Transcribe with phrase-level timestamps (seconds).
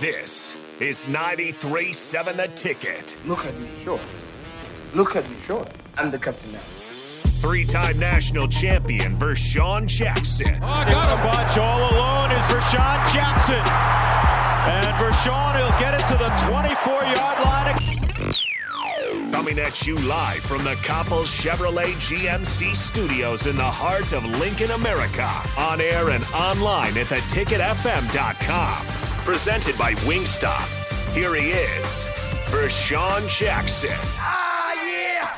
[0.00, 3.16] This is 93.7 The Ticket.
[3.26, 3.98] Look at me, sure.
[4.94, 5.66] Look at me, sure.
[5.96, 6.60] I'm the captain now.
[6.60, 10.54] Three-time national champion Vershawn Jackson.
[10.54, 13.56] Oh, got a bunch all alone is Vershawn Jackson.
[13.56, 17.74] And Vershawn will get it to the 24-yard line.
[19.32, 24.70] Coming at you live from the Coppels Chevrolet GMC studios in the heart of Lincoln,
[24.70, 25.28] America.
[25.56, 29.07] On air and online at theticketfm.com.
[29.28, 30.66] Presented by Wingstop.
[31.12, 32.08] Here he is,
[32.46, 33.90] Vershawn Jackson.
[34.16, 35.36] Ah, yeah!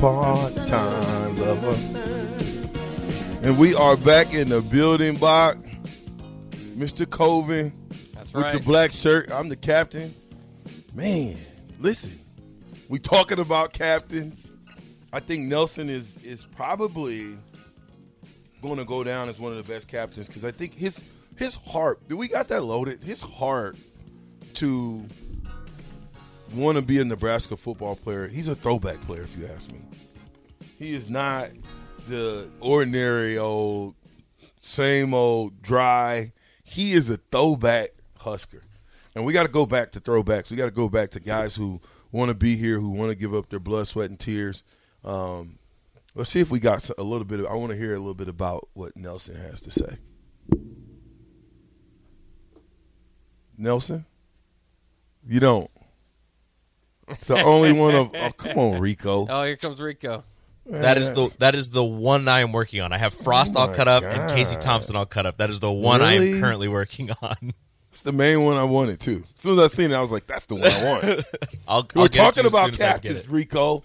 [0.00, 1.76] part-time lover.
[3.42, 5.67] And we are back in the building box.
[6.78, 7.08] Mr.
[7.08, 7.72] Coven
[8.14, 8.54] That's with right.
[8.56, 9.32] the black shirt.
[9.32, 10.14] I'm the captain.
[10.94, 11.36] Man,
[11.80, 12.18] listen.
[12.88, 14.50] We talking about captains.
[15.12, 17.36] I think Nelson is is probably
[18.62, 21.02] going to go down as one of the best captains because I think his
[21.36, 22.06] his heart.
[22.08, 23.02] Do we got that loaded?
[23.02, 23.76] His heart
[24.54, 25.04] to
[26.54, 28.28] want to be a Nebraska football player.
[28.28, 29.80] He's a throwback player, if you ask me.
[30.78, 31.48] He is not
[32.08, 33.94] the ordinary old,
[34.60, 36.32] same old dry.
[36.68, 38.62] He is a throwback Husker.
[39.14, 40.50] And we got to go back to throwbacks.
[40.50, 41.80] We got to go back to guys who
[42.12, 44.62] want to be here, who want to give up their blood, sweat, and tears.
[45.02, 45.58] Um,
[46.14, 47.46] let's see if we got a little bit of.
[47.46, 49.96] I want to hear a little bit about what Nelson has to say.
[53.56, 54.04] Nelson,
[55.26, 55.70] you don't.
[57.08, 58.14] It's the only one of.
[58.14, 59.26] Oh, come on, Rico.
[59.28, 60.22] Oh, here comes Rico.
[60.68, 62.92] That is the that is the one I am working on.
[62.92, 65.38] I have Frost Oh all cut up and Casey Thompson all cut up.
[65.38, 67.36] That is the one I am currently working on.
[67.90, 69.24] It's the main one I wanted too.
[69.34, 71.04] As soon as I seen it, I was like, "That's the one I want."
[71.66, 73.24] I'll, We're I'll get it to talking you about soon as I can get captains,
[73.24, 73.28] it.
[73.28, 73.82] Rico.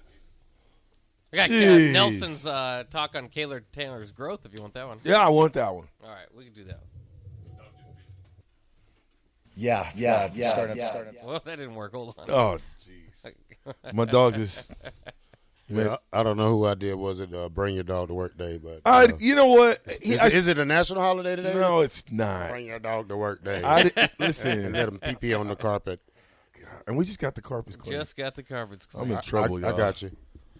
[1.33, 4.41] I got uh, Nelson's uh, talk on Caleb Tannor's growth.
[4.45, 4.99] If you want that one.
[5.03, 5.87] Yeah, I want that one.
[6.03, 6.81] All right, we can do that.
[9.55, 10.49] Yeah, yeah, yeah.
[10.49, 11.25] Starting up, starting up.
[11.25, 11.93] Well, that didn't work.
[11.93, 12.29] Hold on.
[12.29, 13.33] Oh, jeez.
[13.93, 14.73] My dog just.
[15.75, 16.95] Yeah, I I don't know who I did.
[16.95, 18.57] Was it uh, Bring Your Dog to Work Day?
[18.57, 19.81] But I, uh, you know what?
[20.01, 21.53] He- is, I- is it a national holiday today?
[21.53, 22.49] no, it's not.
[22.51, 23.61] Bring Your Dog to Work Day.
[23.63, 25.99] I di- and listen, let him pee pee on the carpet.
[26.87, 27.91] and we just got the carpets clean.
[27.97, 29.77] Just got the carpets I'm in trouble, I, I y'all.
[29.77, 30.11] got you.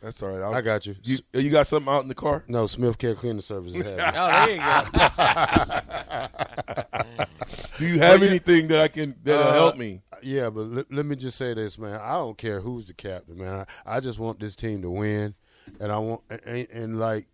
[0.03, 0.41] That's all right.
[0.41, 0.95] I'll- I got you.
[1.01, 2.43] You, you got something out in the car?
[2.49, 3.99] No, Smith Care Cleaning Services has it.
[4.15, 6.27] Oh, there you go.
[7.79, 10.01] Do you have anything that I can that'll Uh, help me?
[10.21, 11.99] Yeah, but let, let me just say this, man.
[11.99, 13.65] I don't care who's the captain, man.
[13.85, 15.33] I, I just want this team to win,
[15.79, 17.27] and I want and, and like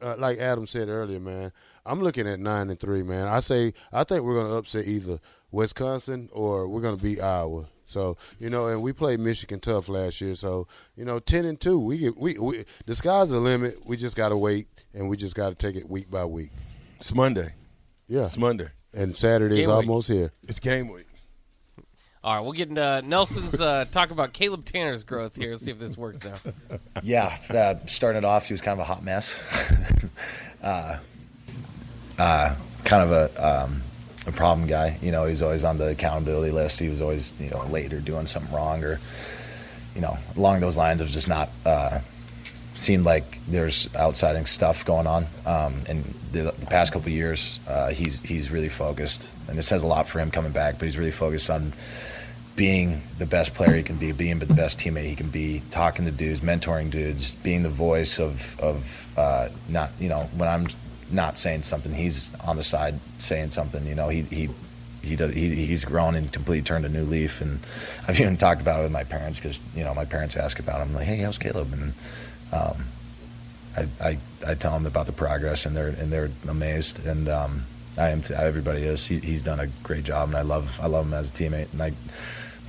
[0.00, 1.52] uh, like Adam said earlier, man.
[1.84, 3.28] I'm looking at nine and three, man.
[3.28, 5.18] I say I think we're gonna upset either
[5.50, 7.66] Wisconsin or we're gonna beat Iowa.
[7.90, 10.34] So you know, and we played Michigan tough last year.
[10.34, 13.84] So you know, ten and two, we get we, we the sky's the limit.
[13.84, 16.50] We just gotta wait, and we just gotta take it week by week.
[16.98, 17.54] It's Monday.
[18.08, 18.68] Yeah, It's Monday.
[18.92, 19.76] and Saturday's Game week.
[19.76, 20.32] almost here.
[20.48, 21.06] It's game week.
[22.22, 25.52] All right, we'll get into Nelson's uh, talk about Caleb Tannor's growth here.
[25.52, 26.34] Let's see if this works now.
[27.02, 29.34] Yeah, uh, starting it off, he was kind of a hot mess.
[30.62, 30.98] uh,
[32.18, 33.82] uh, kind of a um,
[34.30, 34.98] a problem guy.
[35.02, 36.80] You know, he's always on the accountability list.
[36.80, 38.98] He was always you know late or doing something wrong or
[39.94, 41.50] you know along those lines of just not.
[41.64, 42.00] Uh,
[42.74, 45.26] seemed like there's outsiding stuff going on.
[45.44, 46.02] Um, and
[46.32, 50.08] the, the past couple years, uh, he's he's really focused, and it says a lot
[50.08, 50.78] for him coming back.
[50.78, 51.72] But he's really focused on
[52.56, 56.04] being the best player he can be, being the best teammate he can be, talking
[56.04, 60.66] to dudes, mentoring dudes, being the voice of of uh, not you know when I'm
[61.12, 63.86] not saying something, he's on the side saying something.
[63.86, 64.48] You know, he he.
[65.02, 67.60] He, does, he he's grown and completely turned a new leaf, and
[68.06, 70.86] I've even talked about it with my parents because you know my parents ask about
[70.86, 71.72] him like, hey, how's Caleb?
[71.72, 71.94] And
[72.52, 72.84] um,
[73.78, 77.62] I, I I tell them about the progress, and they're and they're amazed, and um,
[77.96, 78.20] I am.
[78.20, 79.06] T- everybody is.
[79.06, 81.72] He, he's done a great job, and I love I love him as a teammate,
[81.72, 81.92] and I.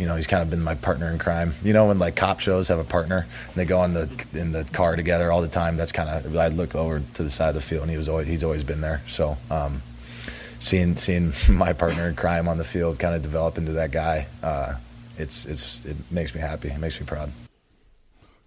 [0.01, 1.53] You know, he's kind of been my partner in crime.
[1.63, 4.51] You know, when like cop shows have a partner and they go in the in
[4.51, 5.77] the car together all the time.
[5.77, 8.09] That's kind of I look over to the side of the field, and he was
[8.09, 9.03] always he's always been there.
[9.07, 9.83] So, um,
[10.59, 14.25] seeing seeing my partner in crime on the field kind of develop into that guy,
[14.41, 14.73] uh,
[15.19, 16.69] it's it's it makes me happy.
[16.69, 17.31] It makes me proud.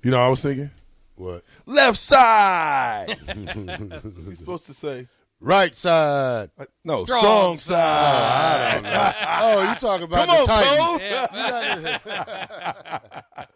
[0.03, 0.71] You know, I was thinking
[1.15, 1.45] What?
[1.67, 3.17] left side.
[4.03, 5.07] He's supposed to say?
[5.41, 6.51] Right side.
[6.59, 8.61] Uh, No, Strong strong, side.
[8.61, 9.13] I don't know.
[9.41, 12.01] oh, you talking about Come the on, Titans?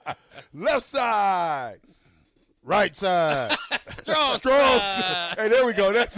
[0.04, 0.14] Cole.
[0.54, 1.78] Left side.
[2.69, 3.56] Right side.
[4.03, 4.35] Strong.
[4.37, 4.81] Strong.
[5.38, 5.91] Hey, there we go.
[5.91, 6.15] That's,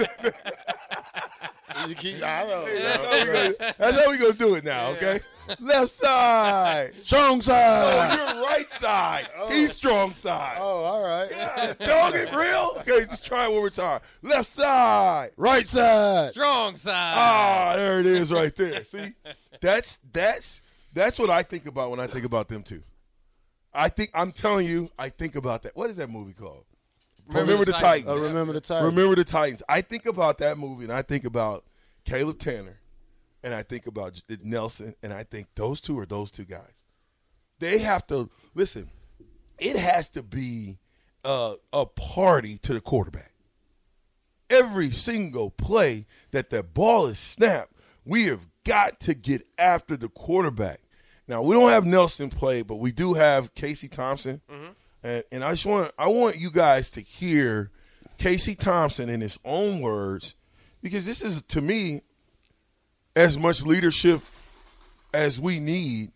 [1.86, 3.04] you keep, I don't that's, know.
[3.04, 4.88] how we gonna, that's how we gonna do it now.
[4.88, 5.20] Okay.
[5.60, 6.90] Left side.
[7.02, 8.18] Strong Oh, side.
[8.34, 9.28] you're right side.
[9.48, 10.56] He's strong side.
[10.60, 11.28] Oh, all right.
[11.30, 12.76] Yeah, Dog it real?
[12.80, 14.00] Okay, just try it one more time.
[14.22, 15.30] Left side.
[15.36, 16.30] Right side.
[16.32, 17.14] Strong side.
[17.16, 18.82] Ah, there it is right there.
[18.82, 19.12] See?
[19.60, 20.62] That's that's
[20.92, 22.82] that's what I think about when I think about them too.
[23.72, 25.76] I think I'm telling you, I think about that.
[25.76, 26.64] What is that movie called?
[27.28, 28.08] Remember, the Titans.
[28.08, 28.92] Oh, remember the Titans.
[28.92, 29.62] Remember the Titans.
[29.68, 31.64] I think about that movie and I think about
[32.04, 32.74] Caleb Tannor
[33.42, 36.72] and I think about Nelson and I think those two are those two guys.
[37.60, 38.90] They have to listen.
[39.58, 40.78] It has to be
[41.24, 43.32] uh, a party to the quarterback.
[44.48, 47.74] Every single play that the ball is snapped,
[48.04, 50.80] we have got to get after the quarterback.
[51.30, 54.72] Now we don't have Nelson play, but we do have Casey Thompson, mm-hmm.
[55.04, 57.70] and, and I just want I want you guys to hear
[58.18, 60.34] Casey Thompson in his own words,
[60.82, 62.00] because this is to me
[63.14, 64.22] as much leadership
[65.14, 66.10] as we need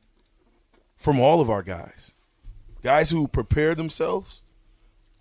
[0.97, 2.13] from all of our guys.
[2.83, 4.43] Guys who prepare themselves,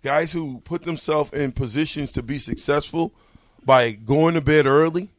[0.02, 3.14] guys who put themselves in positions to be successful
[3.64, 5.10] by going to bed early,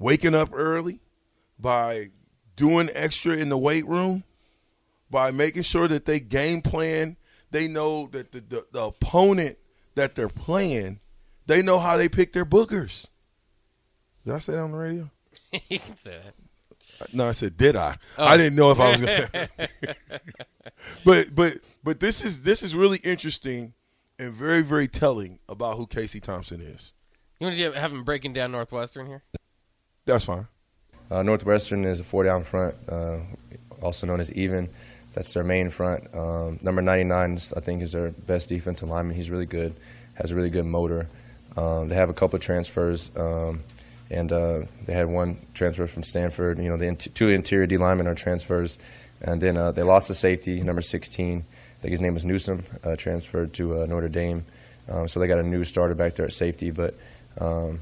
[0.00, 0.98] waking up early,
[1.60, 2.10] by
[2.56, 4.24] doing extra in the weight room,
[5.10, 7.16] by making sure that they game plan,
[7.50, 9.58] they know that the, the, the opponent
[9.94, 11.00] that they're playing,
[11.46, 13.06] they know how they pick their bookers.
[14.24, 15.10] Did I say that on the radio?
[15.68, 16.34] you can say that.
[17.12, 17.96] No, I said, did I?
[18.18, 18.36] I oh.
[18.36, 19.68] didn't know if I was going to say.
[21.04, 23.74] but but but this is this is really interesting
[24.18, 26.92] and very very telling about who Casey Thompson is.
[27.38, 29.22] You want to have him breaking down Northwestern here?
[30.06, 30.48] That's fine.
[31.10, 33.18] Uh, Northwestern is a four down front, uh,
[33.80, 34.68] also known as even.
[35.14, 36.14] That's their main front.
[36.14, 39.16] Um, number 99, is, I think, is their best defensive lineman.
[39.16, 39.74] He's really good,
[40.14, 41.08] has a really good motor.
[41.56, 43.62] Um, they have a couple of transfers, um,
[44.10, 46.58] and uh, they had one transfer from Stanford.
[46.58, 48.78] You know, the int- two interior D linemen are transfers,
[49.22, 51.38] and then uh, they lost a safety, number 16.
[51.38, 54.44] I think his name was Newsom, uh, transferred to uh, Notre Dame.
[54.88, 56.94] Um, so they got a new starter back there at safety, but
[57.40, 57.80] um,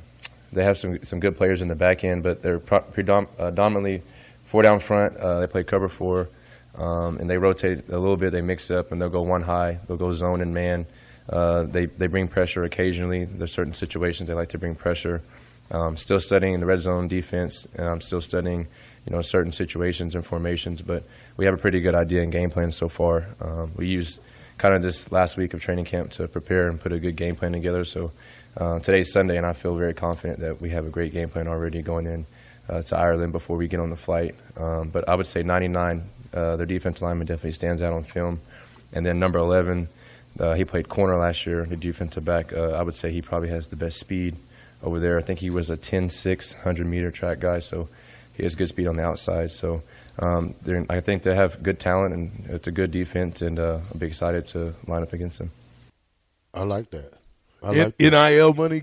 [0.54, 3.98] they have some some good players in the back end, but they're pro- predom- uh,
[4.44, 5.16] four down front.
[5.16, 6.28] Uh, they play cover four,
[6.76, 8.32] um, and they rotate a little bit.
[8.32, 9.78] They mix up, and they'll go one high.
[9.86, 10.86] They'll go zone and man.
[11.28, 13.24] Uh, they they bring pressure occasionally.
[13.24, 15.22] There's certain situations they like to bring pressure.
[15.70, 18.68] Um, still studying the red zone defense, and I'm still studying,
[19.06, 20.82] you know, certain situations and formations.
[20.82, 21.04] But
[21.36, 23.26] we have a pretty good idea and game plan so far.
[23.40, 24.20] Um, we used
[24.58, 27.36] kind of this last week of training camp to prepare and put a good game
[27.36, 27.84] plan together.
[27.84, 28.12] So
[28.56, 31.48] uh, today's Sunday, and I feel very confident that we have a great game plan
[31.48, 32.26] already going in
[32.68, 34.34] uh, to Ireland before we get on the flight.
[34.56, 36.02] Um, but I would say 99,
[36.32, 38.40] uh, their defense lineman definitely stands out on film.
[38.92, 39.88] And then number 11,
[40.38, 42.52] uh, he played corner last year, the defensive back.
[42.52, 44.36] Uh, I would say he probably has the best speed
[44.82, 45.18] over there.
[45.18, 47.88] I think he was a 10 6, 100 meter track guy, so
[48.34, 49.50] he has good speed on the outside.
[49.50, 49.82] So
[50.18, 53.80] um, they're- I think they have good talent, and it's a good defense, and uh,
[53.92, 55.50] I'll be excited to line up against them.
[56.52, 57.12] I like that.
[57.62, 58.10] I N- like that.
[58.32, 58.82] NIL money,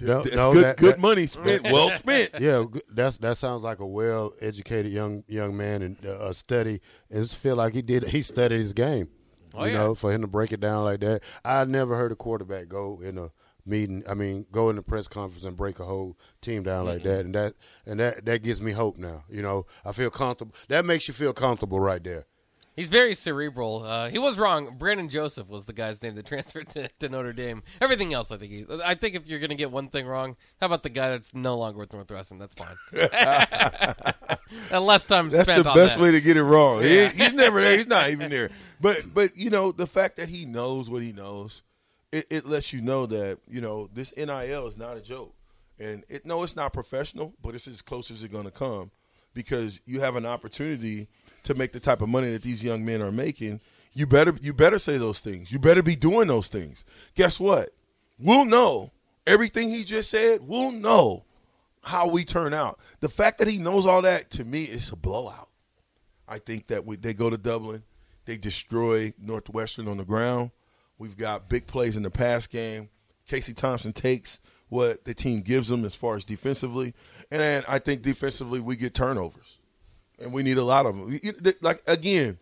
[0.00, 2.30] No, no, good, that- good that- money spent, well spent.
[2.40, 6.80] Yeah, that's that sounds like a well educated young young man and uh, a study.
[7.10, 8.04] And just feel like he did.
[8.08, 9.08] He studied his game.
[9.54, 9.78] Oh, you yeah.
[9.78, 11.22] know, for him to break it down like that.
[11.44, 13.30] I never heard a quarterback go in a
[13.68, 14.02] meeting.
[14.08, 17.24] I mean, go in a press conference and break a whole team down like that.
[17.24, 17.54] And that
[17.86, 19.24] and that that gives me hope now.
[19.30, 20.54] You know, I feel comfortable.
[20.68, 22.26] That makes you feel comfortable right there.
[22.76, 23.82] He's very cerebral.
[23.82, 24.76] Uh, he was wrong.
[24.78, 27.64] Brandon Joseph was the guy's name that transferred to, to Notre Dame.
[27.80, 28.52] Everything else, I think.
[28.52, 31.08] He, I think if you're going to get one thing wrong, how about the guy
[31.10, 32.38] that's no longer with Northwestern?
[32.38, 32.76] That's fine.
[34.70, 36.02] and less time That's spent the on best that.
[36.02, 36.82] way to get it wrong.
[36.82, 37.76] He- he's never there.
[37.78, 38.50] He's not even there.
[38.80, 41.62] But but you know the fact that he knows what he knows,
[42.12, 45.34] it, it lets you know that you know this NIL is not a joke,
[45.78, 48.90] and it no, it's not professional, but it's as close as it's going to come,
[49.34, 51.08] because you have an opportunity
[51.44, 53.60] to make the type of money that these young men are making.
[53.92, 55.50] You better you better say those things.
[55.52, 56.84] You better be doing those things.
[57.14, 57.70] Guess what?
[58.18, 58.92] We'll know
[59.26, 60.46] everything he just said.
[60.46, 61.24] We'll know
[61.82, 62.78] how we turn out.
[63.00, 65.48] The fact that he knows all that to me is a blowout.
[66.26, 67.82] I think that we, they go to Dublin,
[68.26, 70.50] they destroy Northwestern on the ground.
[70.98, 72.88] We've got big plays in the pass game.
[73.26, 76.94] Casey Thompson takes what the team gives them as far as defensively,
[77.30, 79.58] and I think defensively we get turnovers,
[80.18, 81.20] and we need a lot of them.
[81.60, 82.38] Like again,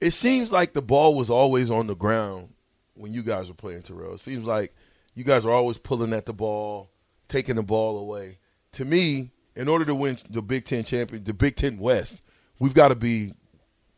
[0.00, 2.48] it seems like the ball was always on the ground
[2.94, 4.14] when you guys were playing Terrell.
[4.14, 4.74] It seems like
[5.14, 6.90] you guys are always pulling at the ball,
[7.28, 8.38] taking the ball away.
[8.72, 12.20] To me, in order to win the Big Ten champion, the Big Ten West,
[12.58, 13.34] we've got to be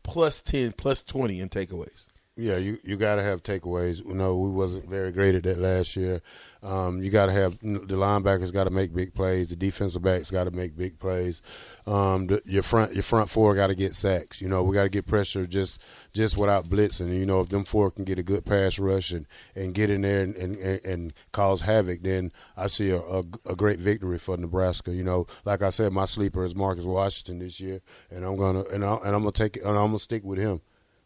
[0.03, 2.07] plus ten, plus twenty in takeaways.
[2.37, 4.05] Yeah, you you got to have takeaways.
[4.05, 6.21] You know, we wasn't very great at that last year.
[6.63, 9.49] Um, you got to have the linebackers got to make big plays.
[9.49, 11.41] The defensive backs got to make big plays.
[11.85, 14.41] Um, the, your front your front four got to get sacks.
[14.41, 15.81] You know, we got to get pressure just
[16.13, 17.13] just without blitzing.
[17.13, 20.03] You know, if them four can get a good pass rush and, and get in
[20.03, 24.37] there and, and, and cause havoc, then I see a, a, a great victory for
[24.37, 24.93] Nebraska.
[24.93, 28.63] You know, like I said, my sleeper is Marcus Washington this year, and I'm gonna
[28.71, 30.61] and, I, and I'm gonna take and I'm gonna stick with him.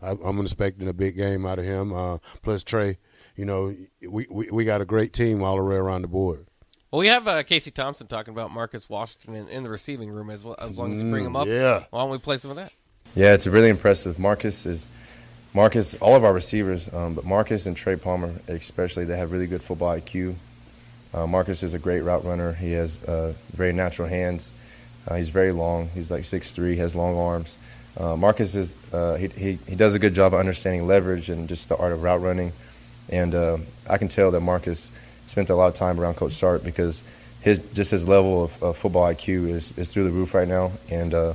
[0.05, 1.93] I, I'm expecting a big game out of him.
[1.93, 2.97] Uh, plus Trey,
[3.35, 3.75] you know,
[4.07, 6.47] we, we we got a great team all the way around the board.
[6.91, 10.29] Well, we have uh, Casey Thompson talking about Marcus Washington in, in the receiving room
[10.29, 10.55] as well.
[10.59, 11.83] As long as you bring him up, Mm, yeah.
[11.89, 12.71] Why don't we play some of that?
[13.15, 14.17] Yeah, it's really impressive.
[14.19, 14.88] Marcus is
[15.53, 15.95] Marcus.
[15.95, 19.62] All of our receivers, um, but Marcus and Trey Palmer especially, they have really good
[19.63, 20.35] football IQ.
[21.13, 22.53] Uh, Marcus is a great route runner.
[22.53, 24.51] He has uh, very natural hands.
[25.07, 25.89] Uh, he's very long.
[25.93, 27.57] He's like 6'3", has long arms.
[27.98, 31.48] Uh, Marcus is uh, he, he he does a good job of understanding leverage and
[31.48, 32.52] just the art of route running.
[33.10, 33.58] And uh,
[33.90, 34.92] I can tell that Marcus
[35.28, 37.04] spent a lot of time around Coach Sark because
[37.42, 40.72] his just his level of, of football IQ is, is through the roof right now.
[40.90, 41.34] And uh,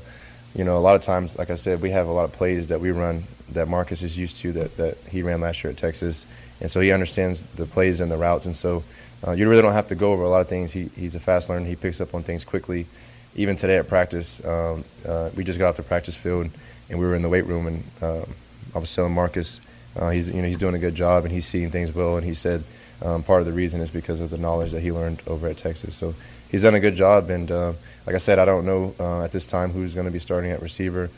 [0.55, 2.67] you know, a lot of times, like I said, we have a lot of plays
[2.67, 5.77] that we run that Marcus is used to that, that he ran last year at
[5.77, 6.27] Texas,
[6.61, 8.47] and so he understands the plays and the routes.
[8.47, 8.83] And so
[9.27, 10.73] uh, you really don't have to go over a lot of things.
[10.73, 11.67] He, he's a fast learner.
[11.67, 12.87] He picks up on things quickly.
[13.35, 16.51] Even today at practice, um, uh, we just got off the practice field
[16.89, 18.35] and we were in the weight room, and um,
[18.75, 19.61] I was telling Marcus,
[19.97, 22.27] uh, he's you know he's doing a good job and he's seeing things well, and
[22.27, 22.65] he said
[23.03, 25.57] um, part of the reason is because of the knowledge that he learned over at
[25.57, 25.97] Texas.
[25.97, 26.15] So
[26.51, 27.73] he's done a good job, and uh,
[28.07, 30.51] like I said, I don't know uh, at this time who's going to be starting
[30.51, 31.11] at receiver.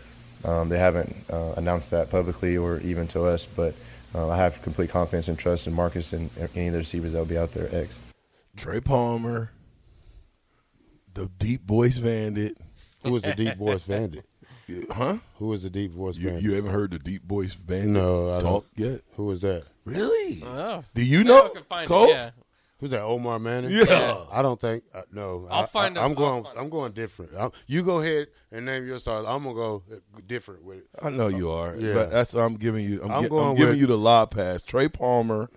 [0.44, 3.74] Um, they haven't uh, announced that publicly or even to us, but
[4.14, 7.18] uh, I have complete confidence and trust in Marcus and any of the receivers that
[7.18, 7.68] will be out there.
[7.74, 8.00] X.
[8.56, 9.50] Trey Palmer,
[11.14, 12.56] the deep voice bandit.
[13.04, 14.24] Who was the deep voice bandit?
[14.90, 15.18] Huh?
[15.36, 16.44] Who was the deep voice You, bandit?
[16.44, 18.90] you haven't heard the deep voice bandit no, I talk don't.
[18.90, 19.02] yet?
[19.16, 19.64] Who was that?
[19.84, 20.42] Really?
[20.46, 20.82] Oh.
[20.94, 21.46] Do you Maybe know?
[21.46, 22.08] I can find it, Cole?
[22.08, 22.30] yeah.
[22.78, 23.02] Who's that?
[23.02, 23.70] Omar Manning.
[23.70, 24.24] Yeah.
[24.30, 24.84] I don't think.
[24.94, 26.44] Uh, no, I'll I, find I, am I'll going.
[26.44, 27.34] find I'm going different.
[27.34, 29.26] i you go ahead and name your stars.
[29.28, 30.88] I'm gonna go uh, different with it.
[31.02, 31.76] I know you are.
[31.76, 31.94] Yeah.
[31.94, 33.02] But that's I'm giving you.
[33.02, 34.62] I'm, I'm gi- going I'm giving you the lob pass.
[34.62, 35.50] Trey Palmer,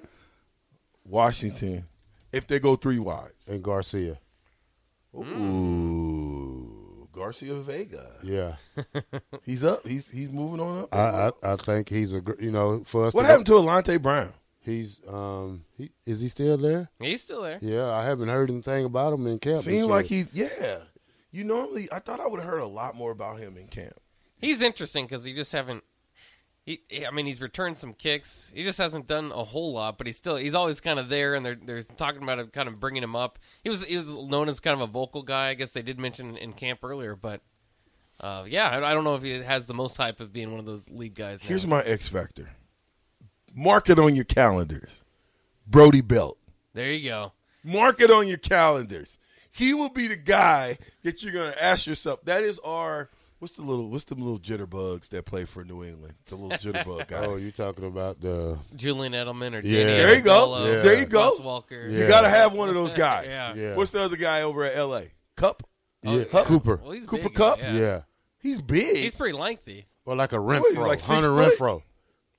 [1.03, 1.85] Washington.
[2.31, 3.31] If they go three wide.
[3.47, 4.19] And Garcia.
[5.15, 8.11] Ooh, Garcia Vega.
[8.23, 8.55] Yeah,
[9.45, 9.85] He's up.
[9.87, 10.93] He's he's moving on up.
[10.93, 13.13] I, I I think he's a gr- you know for us.
[13.13, 14.33] what to happened go, to Alante Brown?
[14.59, 16.89] He's um he is he still there?
[16.99, 17.59] He's still there.
[17.61, 19.57] Yeah, I haven't heard anything about him in camp.
[19.57, 20.25] this Seems like he.
[20.33, 20.77] Yeah.
[21.31, 23.93] You normally, I thought I would have heard a lot more about him in camp.
[24.37, 25.83] He's interesting because he just haven't.
[26.65, 28.51] He, I mean, he's returned some kicks.
[28.55, 31.35] He just hasn't done a whole lot, but he's still he's always kind of there,
[31.35, 33.37] and they're they're talking about it, kind of bringing him up.
[33.63, 35.49] He was he was known as kind of a vocal guy.
[35.49, 37.41] I guess they did mention in camp earlier, but
[38.19, 40.59] uh, yeah, I, I don't know if he has the most hype of being one
[40.59, 41.43] of those lead guys.
[41.43, 41.49] Now.
[41.49, 42.49] Here's my X factor.
[43.53, 45.03] Mark it on your calendars.
[45.67, 46.37] Brody Belt.
[46.73, 47.31] there you go.
[47.63, 49.19] Mark it on your calendars.
[49.51, 52.25] He will be the guy that you're gonna ask yourself.
[52.25, 53.09] That is our
[53.45, 56.15] what's the little what's the little jitterbugs that play for New England?
[56.25, 57.27] The little jitterbug guy.
[57.27, 58.57] Oh, you're talking about the?
[58.75, 59.83] Julian Edelman or Yeah.
[59.83, 60.65] Danny There you go.
[60.65, 60.81] Yeah.
[60.81, 61.29] There you go.
[61.29, 61.91] Wes Welker.
[61.91, 63.27] You gotta have one of those guys.
[63.27, 63.53] Yeah.
[63.53, 63.75] Yeah.
[63.75, 65.01] What's the other guy over at LA?
[65.37, 65.61] Kupp?
[66.01, 66.47] Yeah, uh, Kupp?
[66.47, 66.79] Cooper.
[66.81, 67.59] Well, he's Cooper big, Kupp?
[67.59, 67.73] Yeah.
[67.73, 68.01] Yeah.
[68.39, 68.97] He's big.
[68.97, 69.85] he's pretty lengthy.
[70.07, 71.53] Or like a Renfrow, he, like six Hunter foot?
[71.59, 71.81] Renfrow.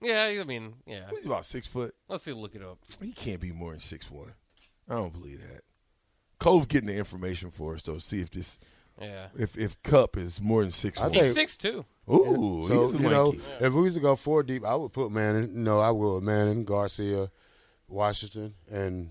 [0.01, 1.09] Yeah, I mean, yeah.
[1.11, 1.95] He's about six foot.
[2.09, 2.79] Let's see, look it up.
[3.01, 4.33] He can't be more than six one.
[4.89, 5.63] I don't believe that.
[6.41, 7.99] Cole's getting the information for us though.
[7.99, 8.59] See if this
[9.01, 11.13] Yeah, if if Kupp is more than six I one.
[11.13, 11.85] think- he's six two.
[12.09, 13.43] Ooh, so he's a you know, lanky.
[13.61, 15.65] if we was to go four deep, I would put Manning.
[15.65, 17.31] No, I would Manning, Garcia,
[17.89, 19.11] Washington, and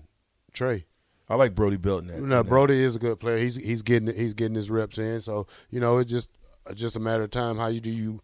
[0.52, 0.86] Trey.
[1.28, 2.20] I like Brody Belt in that.
[2.20, 2.48] No, that.
[2.48, 3.36] Brody is a good player.
[3.38, 5.20] He's he's getting he's getting his reps in.
[5.20, 6.30] So you know, it's just
[6.74, 7.56] just a matter of time.
[7.58, 8.20] How you do you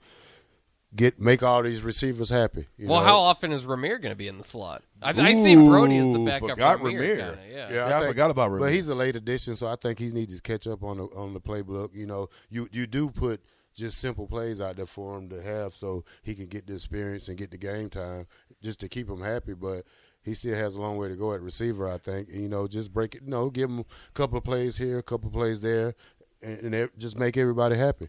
[0.95, 2.67] get make all these receivers happy?
[2.77, 3.07] you Well, know?
[3.07, 4.83] how often is Rahmir going to be in the slot?
[5.01, 6.51] I, I see Brody as the Ooh, backup.
[6.51, 7.17] forgot Rahmir, Rahmir.
[7.17, 7.73] kinda, yeah.
[7.73, 8.61] Yeah, I forgot about Rahmir.
[8.61, 11.05] But he's a late addition, so I think he needs to catch up on the
[11.07, 11.95] on the playbook.
[11.95, 13.41] You know, you you do put
[13.75, 17.29] just simple plays out there for him to have, so he can get the experience
[17.29, 18.27] and get the game time,
[18.63, 19.55] just to keep him happy.
[19.55, 19.85] But
[20.23, 21.89] he still has a long way to go at receiver.
[21.89, 22.29] I think.
[22.29, 23.23] You know, just break it.
[23.25, 23.85] You know, give him a
[24.15, 25.95] couple of plays here, a couple of plays there,
[26.43, 28.09] and, and just make everybody happy.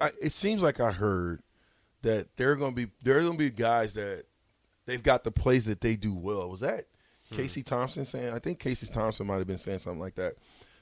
[0.00, 1.42] I- it seems like I heard
[2.02, 4.24] that there are going to be there are going to be guys that
[4.86, 6.48] they've got the plays that they do well.
[6.50, 6.86] Was that
[7.32, 8.32] Casey Thompson saying?
[8.32, 10.34] I think Casey Thompson might have been saying something like that.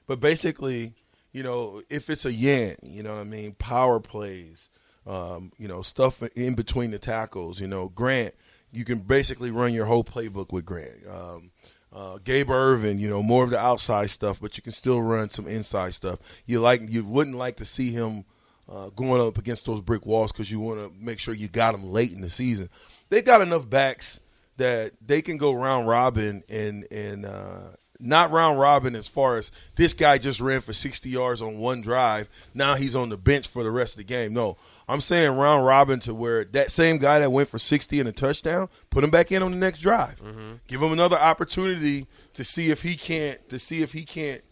[0.07, 0.92] But basically,
[1.33, 4.69] you know, if it's a Yan, you know what I mean, power plays,
[5.07, 8.35] um, you know, stuff in between the tackles, you know, Grant,
[8.73, 11.07] you can basically run your whole playbook with Grant.
[11.09, 11.50] Um,
[11.92, 15.31] uh, Gabe Ervin, you know, more of the outside stuff, but you can still run
[15.31, 16.19] some inside stuff.
[16.47, 18.25] You like, you wouldn't like to see him
[18.69, 21.73] uh, going up against those brick walls because you want to make sure you got
[21.73, 22.69] them late in the season.
[23.09, 24.21] They got enough backs
[24.57, 29.50] that they can go round robin and and uh, not round robin as far as
[29.76, 32.28] this guy just ran for 60 yards on one drive.
[32.54, 34.33] Now he's on the bench for the rest of the game.
[34.35, 34.57] No,
[34.88, 38.12] I'm saying round robin to where that same guy that went for 60 and a
[38.12, 40.21] touchdown, put him back in on the next drive.
[40.66, 44.42] Give him another opportunity to see if he can't to see if he can't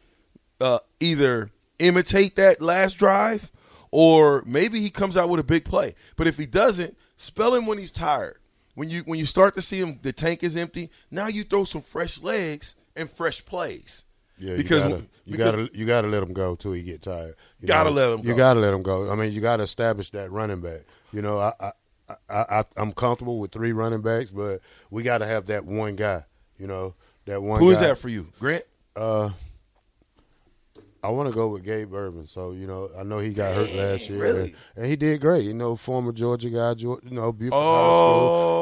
[0.60, 3.50] uh, either imitate that last drive
[3.90, 5.94] or maybe he comes out with a big play.
[6.16, 8.38] But if he doesn't, spell him when he's tired.
[8.74, 10.90] When you when you start to see him, the tank is empty.
[11.10, 14.04] Now you throw some fresh legs and fresh plays.
[14.38, 17.02] Yeah, because you gotta, you because- gotta you gotta let him go till he get
[17.02, 17.34] tired.
[17.60, 17.96] You Gotta know?
[17.96, 18.28] let him Go.
[18.28, 19.10] You gotta let him go.
[19.10, 20.82] I mean, you gotta establish that running back.
[21.12, 21.72] You know, I I,
[22.08, 22.14] I,
[22.60, 26.24] I I'm comfortable with three running backs, but we gotta have that one guy.
[26.58, 26.94] You know,
[27.26, 27.58] that one.
[27.58, 27.88] Who is guy.
[27.88, 28.64] that for you, Grant?
[28.96, 29.30] Uh,
[31.02, 32.26] I want to go with Gabe Ervin.
[32.26, 34.40] So you know, I know he got hurt last year, really?
[34.42, 35.44] and, and he did great.
[35.44, 37.96] You know, former Georgia guy, Georgia, you know, beautiful high Oh,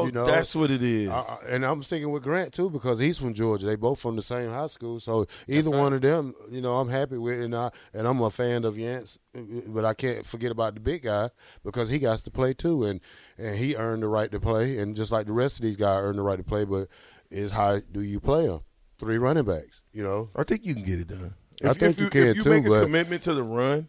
[0.02, 0.06] school.
[0.06, 1.08] You know, that's what it is.
[1.10, 3.66] I, I- and I'm sticking with Grant too because he's from Georgia.
[3.66, 6.88] They both from the same high school, so either one of them, you know, I'm
[6.88, 7.40] happy with.
[7.40, 9.18] And I and I'm a fan of Yance,
[9.66, 11.30] but I can't forget about the big guy
[11.64, 13.00] because he got to play too, and
[13.36, 16.02] and he earned the right to play, and just like the rest of these guys
[16.02, 16.64] earned the right to play.
[16.64, 16.86] But
[17.32, 18.60] is how do you play them?
[18.98, 20.30] Three running backs, you know.
[20.36, 21.34] I think you can get it done.
[21.64, 23.88] I think you can if you too, make a but- commitment to the run,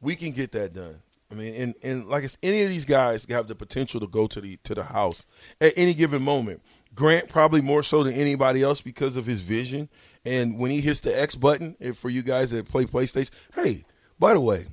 [0.00, 1.00] we can get that done.
[1.30, 4.06] I mean, and, and like I said, any of these guys have the potential to
[4.06, 5.26] go to the to the house
[5.60, 6.62] at any given moment.
[6.94, 9.88] Grant probably more so than anybody else because of his vision.
[10.24, 13.84] And when he hits the X button, if for you guys that play PlayStation, hey,
[14.18, 14.66] by the way,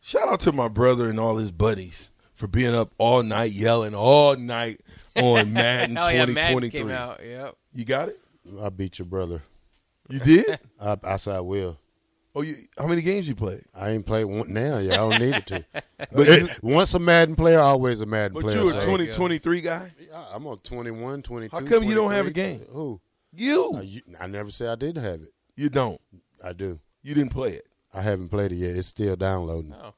[0.00, 3.94] shout out to my brother and all his buddies for being up all night yelling
[3.94, 4.80] all night
[5.14, 6.70] on Madden Oh, yeah, Madden 2023.
[6.70, 7.20] came out.
[7.24, 7.56] Yep.
[7.74, 8.20] You got it?
[8.60, 9.42] I beat your brother.
[10.08, 10.58] You did?
[10.80, 11.78] I, I said I will.
[12.34, 12.56] Oh, you?
[12.76, 13.64] How many games you played?
[13.74, 14.76] I ain't played one now.
[14.76, 15.64] Yeah, I don't need it to.
[16.12, 18.58] But it- once a Madden player, always a Madden But player.
[18.58, 19.92] you a so- 20, 23 guy?
[19.98, 21.56] Yeah, I'm on 21, 22.
[21.56, 22.60] How come you don't have a game?
[22.70, 23.00] Who?
[23.34, 23.72] You.
[23.74, 25.32] Uh, you- I never said I didn't have it.
[25.56, 26.00] You don't.
[26.44, 26.78] I do.
[27.02, 27.66] You didn't play it.
[27.94, 28.76] I haven't played it yet.
[28.76, 29.74] It's still downloading.
[29.74, 29.94] Oh.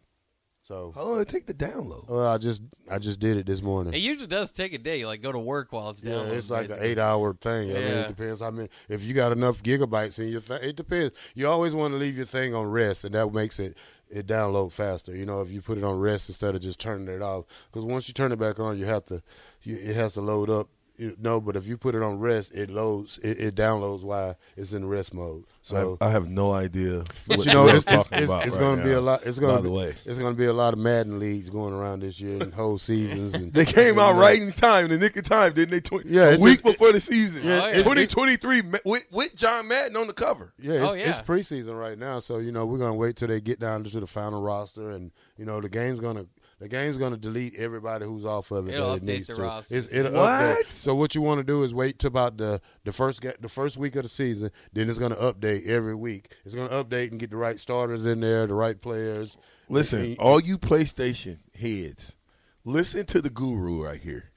[0.69, 2.11] So, How long did it take to download?
[2.11, 3.95] well, I just I just did it this morning.
[3.95, 5.07] It usually does take a day.
[5.07, 6.27] Like go to work while it's Yeah, down.
[6.27, 7.71] it's like an eight-hour thing.
[7.71, 8.43] I mean, it depends.
[8.43, 11.17] I mean, if you got enough gigabytes in your thing, it depends.
[11.35, 13.79] You always want to leave your thing on rest, and that makes it
[14.11, 15.17] it download faster.
[15.17, 17.87] You know, if you put it on rest instead of just turning it off, because
[17.87, 19.23] once you turn it back on, you have to,
[19.63, 20.69] you, it has to load up.
[20.99, 23.19] You, no, but if you put it on rest, it loads.
[23.19, 25.45] It, it downloads while it's in rest mode.
[25.63, 27.05] So I, have, I have no idea.
[27.29, 28.91] But what you know, you're it's, it's, talking it's, about it's right going to be
[28.93, 29.23] a lot.
[29.25, 29.75] It's going by to the be.
[29.77, 29.95] way.
[30.05, 32.79] It's going to be a lot of Madden leagues going around this year and whole
[32.79, 33.35] seasons.
[33.35, 34.21] And They came you out know.
[34.21, 35.81] right in time, in the nick of time, didn't they?
[35.81, 37.43] Tw- Yeah, a it's week just- before the season.
[37.45, 40.53] Yeah, Oh, 2023 with, with John Madden on the cover.
[40.59, 41.11] Yeah, it's, Oh, yeah.
[41.11, 44.01] it's preseason right now, so you know we're gonna wait till they get down to
[44.01, 46.27] the final roster, and you know the game's gonna
[46.61, 48.75] the game's gonna delete everybody who's off of it.
[48.75, 49.43] It'll that it update needs the to.
[49.43, 49.87] rosters.
[49.87, 50.31] It's, it'll What?
[50.31, 50.67] update.
[50.73, 53.49] So what you want to do is wait till about the the first ga- the
[53.49, 54.51] first week of the season.
[54.73, 56.33] Then it's gonna update every week.
[56.45, 59.37] It's gonna update and get the right starters in there, the right players.
[59.69, 62.17] Listen, And- all you PlayStation heads,
[62.65, 64.31] listen to the guru right here.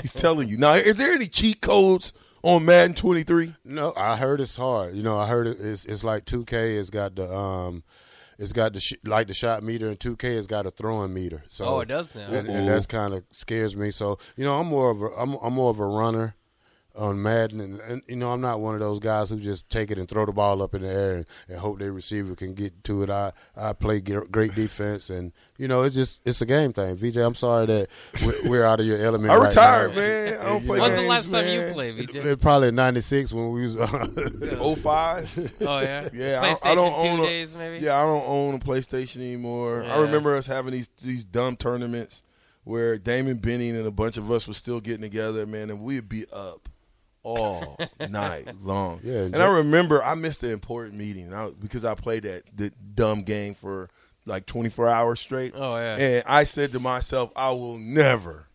[0.00, 0.56] He's telling you.
[0.56, 2.12] Now, is there any cheat codes
[2.42, 3.54] on Madden 23?
[3.64, 4.94] No, I heard it's hard.
[4.94, 6.78] You know, I heard it, it's it's like 2K.
[6.78, 7.82] It's got the um,
[8.38, 11.42] it's got the sh- like the shot meter, and 2K It's got a throwing meter.
[11.48, 12.26] So Oh, it does now.
[12.28, 13.90] and, and that's kind of scares me.
[13.90, 16.34] So you know, I'm more of a I'm I'm more of a runner
[16.96, 19.90] on Madden, and, and you know, I'm not one of those guys who just take
[19.90, 22.54] it and throw the ball up in the air and, and hope their receiver can
[22.54, 23.10] get to it.
[23.10, 26.96] I I play great defense, and you know, it's just it's a game thing.
[26.96, 27.88] VJ, I'm sorry that
[28.24, 29.30] we're, we're out of your element.
[29.32, 29.96] I right retired, now.
[29.96, 30.40] man.
[30.40, 32.14] I don't play know, When's the games, last time you played, VJ?
[32.16, 33.76] it- Probably '96 when we was.
[33.78, 34.06] Uh,
[34.76, 35.52] 05?
[35.62, 36.08] Oh yeah.
[36.16, 37.84] Yeah, I, PlayStation I don't two own a, days maybe.
[37.84, 39.82] Yeah, I don't own a PlayStation anymore.
[39.84, 42.22] I remember us having these these dumb tournaments
[42.64, 46.08] where Damon Benning and a bunch of us were still getting together, man, and we'd
[46.08, 46.68] be up
[47.26, 47.76] all
[48.08, 49.00] night long.
[49.02, 52.44] Yeah, and and I remember I missed the important meeting I, because I played that
[52.56, 53.90] the dumb game for
[54.26, 55.52] like 24 hours straight.
[55.56, 55.96] Oh, yeah.
[55.96, 58.48] And I said to myself, I will never,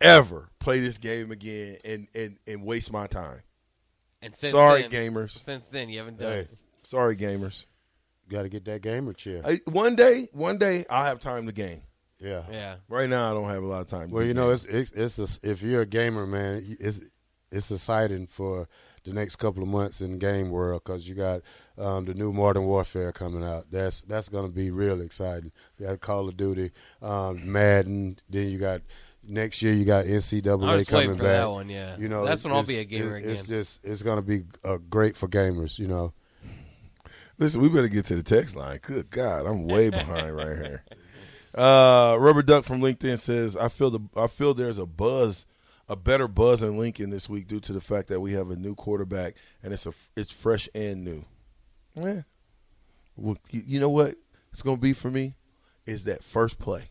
[0.00, 3.40] ever play this game again and and and waste my time.
[4.20, 5.32] And since Sorry, then, gamers.
[5.32, 6.58] Since then, you haven't done Hey, it.
[6.84, 7.64] Sorry, gamers.
[8.26, 9.42] You got to get that gamer chair.
[9.44, 11.82] I, one day, one day, I'll have time to game.
[12.20, 12.42] Yeah.
[12.50, 12.76] Yeah.
[12.88, 14.08] Right now, I don't have a lot of time.
[14.10, 14.64] to Well, you know, games.
[14.66, 17.00] it's it's, it's a, if you're a gamer, man, it's
[17.52, 18.68] it's exciting for
[19.04, 21.42] the next couple of months in game world because you got
[21.78, 23.64] um, the new Modern Warfare coming out.
[23.70, 25.52] That's that's going to be real exciting.
[25.78, 28.18] You got Call of Duty, um, Madden.
[28.30, 28.80] Then you got
[29.26, 31.32] next year you got NCAA I was coming for back.
[31.32, 31.96] that one, yeah.
[31.96, 33.58] you know That's it's- when I'll be a gamer it- It's again.
[33.60, 35.78] just it's going to be uh, great for gamers.
[35.78, 36.12] You know.
[37.38, 38.78] Listen, we better get to the text line.
[38.82, 40.84] Good God, I'm way behind right here.
[41.54, 45.44] Uh, Rubber Duck from Lincoln says, "I feel the I feel there's a buzz,
[45.92, 48.56] a better buzz in Lincoln this week due to the fact that we have a
[48.56, 51.22] new quarterback and it's a it's fresh and new.
[51.94, 52.22] Yeah,
[53.14, 54.14] well, you, you know what
[54.50, 55.34] it's gonna be for me
[55.84, 56.88] is that first play,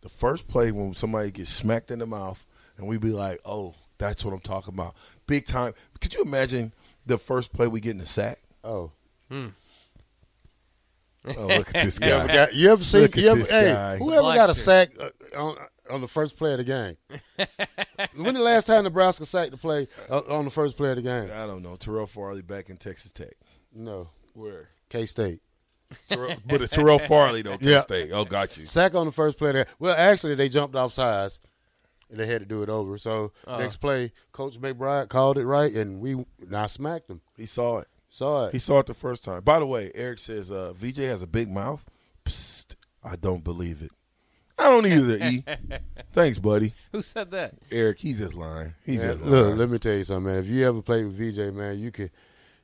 [0.00, 2.44] the first play when somebody gets smacked in the mouth
[2.76, 4.96] and we be like, oh, that's what I'm talking about,
[5.28, 5.72] big time.
[6.00, 6.72] Could you imagine
[7.06, 8.40] the first play we get in the sack?
[8.64, 8.90] Oh.
[11.24, 12.06] Oh, look at this guy.
[12.08, 13.02] You ever, got, you ever seen?
[13.02, 13.96] Look at You ever, this hey, guy.
[13.98, 15.56] whoever Black got a sack uh, on,
[15.92, 16.96] on the first play of the game?
[18.16, 21.02] when the last time Nebraska sacked the play uh, on the first play of the
[21.02, 21.30] game?
[21.32, 21.76] I don't know.
[21.76, 23.34] Terrell Farley back in Texas Tech.
[23.74, 24.68] No, Where?
[24.88, 25.40] K State.
[26.08, 27.58] Terrell, but it's Terrell Farley though.
[27.60, 27.80] Yeah.
[27.80, 28.12] K-State.
[28.12, 28.66] Oh, got you.
[28.66, 29.52] Sack on the first play.
[29.52, 29.66] There.
[29.78, 31.40] Well, actually, they jumped off sides
[32.10, 32.96] and they had to do it over.
[32.96, 33.58] So Uh-huh.
[33.58, 37.20] next play, Coach McBride called it right, and we now smacked him.
[37.36, 37.88] He saw it.
[38.08, 38.52] Saw it.
[38.52, 39.42] He saw it the first time.
[39.42, 41.84] By the way, Eric says uh, VJ has a big mouth.
[42.24, 42.74] Psst,
[43.04, 43.90] I don't believe it.
[44.58, 45.16] I don't either.
[45.26, 45.44] E.
[46.12, 46.74] Thanks, buddy.
[46.92, 47.54] Who said that?
[47.70, 48.74] Eric, he's just lying.
[48.84, 50.38] He's Man, just look, let me tell you something, man.
[50.38, 52.10] If you ever play with VJ, man, you could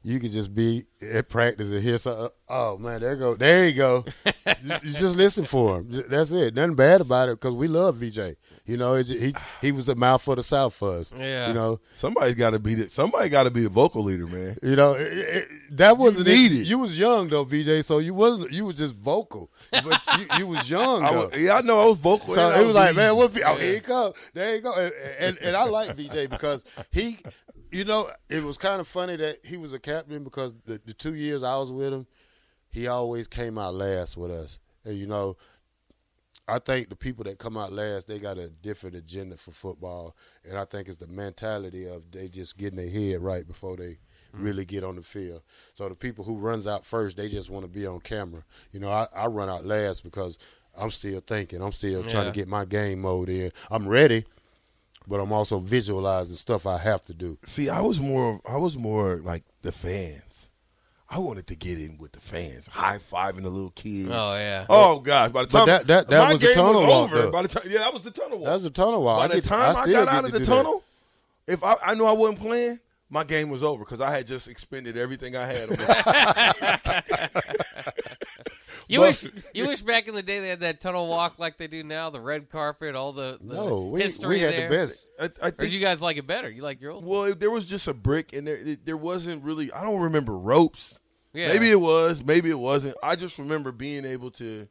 [0.03, 2.29] you could just be at practice and hear something.
[2.49, 4.05] Oh man, there you go, there you go.
[4.25, 6.05] you you just listen for him.
[6.09, 6.55] That's it.
[6.55, 8.37] Nothing bad about it because we love VJ.
[8.65, 11.15] You know, it, he he was the mouth for the South for us.
[11.17, 11.49] Yeah.
[11.49, 14.59] You know, Somebody's got to be the, somebody got to be the vocal leader, man.
[14.63, 16.61] you know it, it, that wasn't need it.
[16.63, 16.67] it.
[16.67, 17.85] You was young though, VJ.
[17.85, 18.53] So you wasn't.
[18.53, 21.87] You was just vocal, but you, you was young I was, yeah, I know I
[21.87, 22.35] was vocal.
[22.35, 23.31] So it was like, man, what?
[23.33, 24.15] V- Oh, here you go.
[24.35, 24.73] There you go.
[24.75, 27.19] And, and and I like VJ because he,
[27.71, 30.95] you know, it was kind of funny that he was a captain because the, the
[30.95, 32.07] two years I was with him,
[32.71, 34.61] he always came out last with us.
[34.85, 35.37] And you know,
[36.47, 40.17] I think the people that come out last, they got a different agenda for football,
[40.49, 43.99] and I think it's the mentality of they just getting their head right before they
[44.35, 44.43] mm-hmm.
[44.43, 45.43] really get on the field.
[45.75, 48.45] So the people who runs out first, they just want to be on camera.
[48.73, 50.39] You know, I, I run out last because
[50.77, 53.51] I'm still thinking, I'm still trying to get my game mode in.
[53.71, 54.25] I'm ready,
[55.09, 57.39] but I'm also visualizing stuff I have to do.
[57.45, 60.23] See, I was more, I was more like the fans.
[61.11, 64.11] I wanted to get in with the fans, high fiving the little kids.
[64.13, 64.67] Oh, yeah.
[64.69, 65.31] Oh gosh!
[65.33, 67.23] By the But time that- that- that my was the game tunnel was walk, over.
[67.23, 67.31] though.
[67.31, 68.47] By the time, yeah, that was the tunnel walk.
[68.47, 69.19] That's a tunnel walk.
[69.21, 70.51] By I the get- time I I, got out of the do that.
[70.55, 70.83] tunnel,
[71.47, 74.49] if I, I knew I wasn't playing, my game was over because I had just
[74.49, 75.71] expended everything I had.
[78.89, 79.23] on it.
[79.23, 81.67] You wish you wish back in the day they had that tunnel walk like they
[81.67, 84.69] do now, the red carpet, all the, the No, we, history we had there.
[84.69, 85.07] the best.
[85.21, 86.49] I, I Or think, did you guys like it better?
[86.51, 87.05] You like your old?
[87.05, 89.71] well, there was just a brick, and there there wasn't really.
[89.73, 90.99] I don't remember ropes.
[91.35, 91.49] Yeah.
[91.49, 92.97] Maybe it was, maybe it wasn't.
[93.03, 94.67] I just remember being able to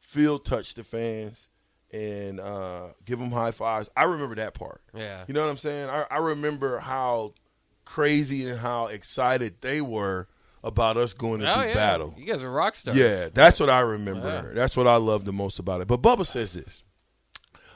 [0.00, 1.48] feel touch the fans
[1.90, 3.88] and uh, give them high fives.
[3.96, 4.80] I remember that part.
[4.94, 5.24] Yeah.
[5.28, 5.90] You know what I'm saying?
[5.90, 7.34] I, I remember how
[7.84, 10.28] crazy and how excited they were
[10.62, 12.14] about us going into oh yeah, battle.
[12.16, 12.96] You guys are rock stars.
[12.96, 14.26] Yeah, that's what I remember.
[14.48, 14.54] Yeah.
[14.54, 15.88] That's what I love the most about it.
[15.88, 16.82] But Bubba says this.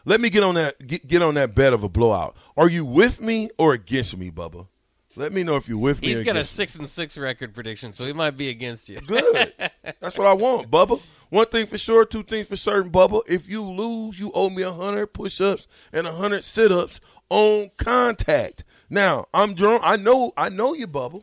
[0.04, 2.36] Let me get on that get, get on that bed of a blowout.
[2.56, 4.66] Are you with me or against me, Bubba?
[5.14, 6.08] Let me know if you're with me.
[6.08, 8.98] He's got a six and six record prediction, so he might be against you.
[9.00, 9.52] Good.
[10.00, 11.00] That's what I want, Bubba.
[11.28, 13.22] One thing for sure, two things for certain, Bubba.
[13.28, 18.64] If you lose, you owe me a hundred push-ups and a hundred sit-ups on contact.
[18.90, 19.82] Now, I'm drunk.
[19.84, 20.32] I know.
[20.36, 21.22] I know you, Bubba.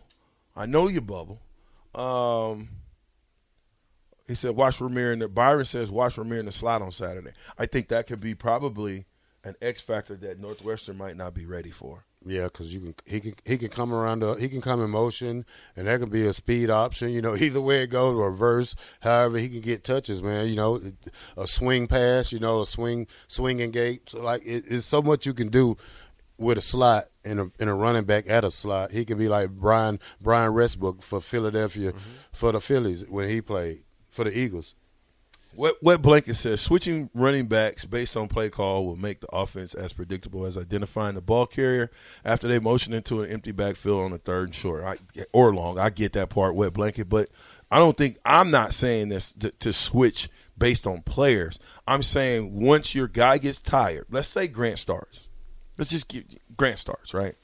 [0.56, 1.38] I know you, Bubba.
[1.96, 2.70] Um,
[4.28, 7.32] he said, "Watch Rahmir." And the Byron says, "Watch Rahmir in the slot on Saturday."
[7.58, 9.06] I think that could be probably
[9.44, 12.06] an X factor that Northwestern might not be ready for.
[12.26, 14.90] Yeah, because you can he can he can come around the he can come in
[14.90, 17.12] motion, and that can be a speed option.
[17.12, 18.76] You know, either way it goes, or reverse.
[19.00, 20.50] However, he can get touches, man.
[20.50, 20.82] You know,
[21.38, 22.34] a swing pass.
[22.34, 24.10] You know, a swing swinging gate.
[24.10, 25.78] So like it, it's so much you can do
[26.40, 28.92] with a slot and a, and a running back at a slot.
[28.92, 31.94] He can be like Brian Brian Westbrook for Philadelphia
[32.32, 34.76] for the Phillies when he played for the Eagles.
[35.56, 39.74] Wet, Wet Blanket says switching running backs based on play call will make the offense
[39.74, 41.90] as predictable as identifying the ball carrier
[42.24, 44.98] after they motion into an empty backfield on the third and short I,
[45.34, 45.80] or long.
[45.80, 47.30] I get that part, Wet Blanket, but
[47.72, 51.58] I don't think I'm not saying this to, to switch based on players.
[51.88, 55.29] I'm saying once your guy gets tired, let's say Grant starts.
[55.80, 56.26] Let's just give
[56.58, 57.36] Grant starts, right?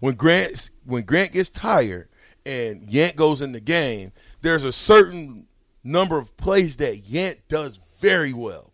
[0.00, 2.08] When Grant when Grant gets tired
[2.44, 5.46] and Yant goes in the game, there's a certain
[5.84, 8.72] number of plays that Yant does very well.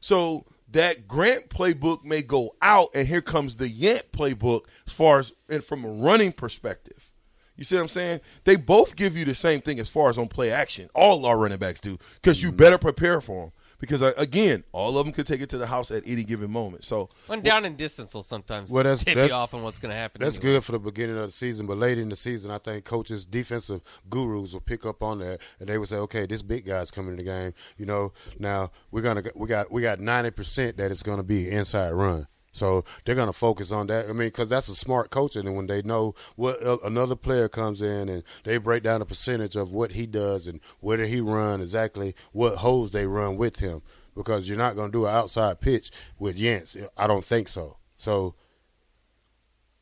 [0.00, 5.20] So that Grant playbook may go out, and here comes the Yant playbook as far
[5.20, 7.12] as and from a running perspective.
[7.56, 8.20] You see what I'm saying?
[8.42, 10.90] They both give you the same thing as far as on play action.
[10.92, 12.58] All our running backs do because you mm-hmm.
[12.58, 13.52] better prepare for them.
[13.78, 16.50] Because uh, again, all of them could take it to the house at any given
[16.50, 16.84] moment.
[16.84, 19.78] So When down in distance will sometimes Well, that's- tip that- you off on what's
[19.78, 20.22] going to happen.
[20.22, 20.54] That's anyway.
[20.54, 23.24] good for the beginning of the season, but late in the season, I think coaches,
[23.24, 26.90] defensive gurus will pick up on that, and they will say, "Okay, this big guy's
[26.90, 27.52] coming in the game.
[27.76, 31.50] You know, now we're gonna we got we got ninety percent that it's gonna be
[31.50, 34.06] inside run." So they're gonna focus on that.
[34.06, 37.48] I mean, because that's a smart coaching, and when they know what uh, another player
[37.48, 41.08] comes in and they break down the percentage of what he does and where did
[41.08, 43.82] he run exactly, what holes they run with him,
[44.14, 46.88] because you're not gonna do an outside pitch with Yance.
[46.96, 47.76] I don't think so.
[47.96, 48.34] So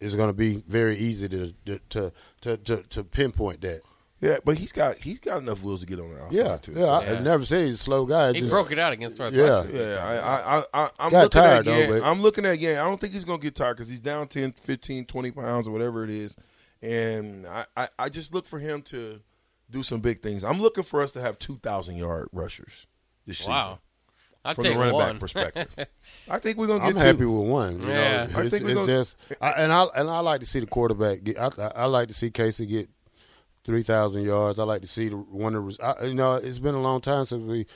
[0.01, 1.55] it's going to be very easy to
[1.89, 3.81] to to to, to pinpoint that.
[4.25, 6.73] Yeah, but he's got he's got enough wheels to get on the outside Yeah, too.
[6.73, 6.81] yeah.
[6.85, 8.33] so- I, I never said he's a slow guy.
[8.33, 9.75] He just- broke it out against Northwestern.
[9.77, 9.83] Yeah.
[9.95, 12.79] Yeah, I, I, I, I'm Got looking tired, at though, but- I'm looking at Yan.
[12.79, 15.69] I don't think he's going to get tired because he's down 10, 15, 20 pounds
[15.69, 16.35] or whatever it is.
[16.83, 19.21] And I, I, I just look for him to
[19.71, 20.45] do some big things.
[20.45, 22.87] I'm looking for us to have 2,000 yard rushers
[23.27, 23.53] this season.
[23.53, 23.79] Wow.
[24.47, 25.13] I'd from take the running one.
[25.13, 25.69] back perspective.
[26.31, 26.91] I think we're going to get.
[26.91, 27.31] I'm get happy two.
[27.33, 27.81] with one.
[27.81, 28.27] You Yeah.
[28.27, 30.47] know, I it's, think we're it's gonna- just, I, and I and I like to
[30.47, 31.39] see the quarterback get.
[31.39, 32.91] I, I, I like to see Casey get
[33.65, 34.59] three thousand yards.
[34.59, 35.77] I like to see the one of.
[35.83, 37.67] I, you know, it's been a long time since we.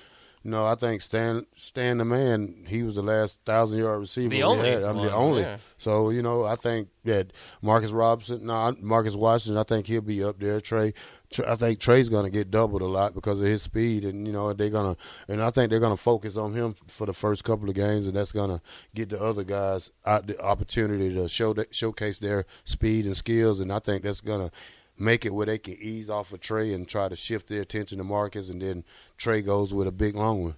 [0.44, 2.64] You know, I think Stan Stan the man.
[2.68, 4.84] He was the last thousand yard receiver The we only had.
[4.84, 5.42] I'm the only.
[5.42, 5.56] yeah.
[5.78, 9.58] So you know, I think that Marcus Robinson, no, Marcus Washington.
[9.58, 10.60] I think he'll be up there.
[10.60, 10.94] Trey,
[11.32, 14.28] Tr- I think Trey's going to get doubled a lot because of his speed, and
[14.28, 14.96] you know they're gonna,
[15.26, 18.06] and I think they're going to focus on him for the first couple of games,
[18.06, 18.62] and that's going to
[18.94, 23.72] get the other guys out the opportunity to show showcase their speed and skills, and
[23.72, 24.54] I think that's going to
[24.98, 27.98] make it where they can ease off of Trey and try to shift their attention
[27.98, 28.84] to Marcus, and then
[29.16, 30.54] Trey goes with a big long one.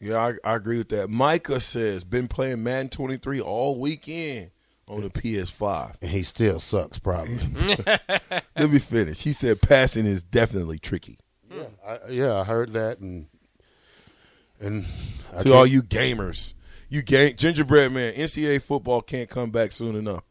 [0.00, 1.10] Yeah, I, I agree with that.
[1.10, 4.50] Micah says, been playing Madden 23 all weekend
[4.88, 5.94] on the PS5.
[6.02, 7.38] And he still sucks, probably.
[8.56, 9.22] Let me finish.
[9.22, 11.18] He said passing is definitely tricky.
[11.50, 13.26] yeah, I, yeah, I heard that, and
[14.60, 14.86] and
[15.36, 16.54] I to all you gamers,
[16.88, 20.24] you game gingerbread man, NCAA football can't come back soon enough.